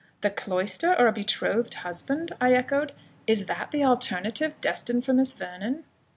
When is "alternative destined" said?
3.83-5.05